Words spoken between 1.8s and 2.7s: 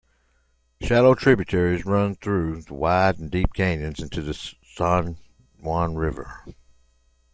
run through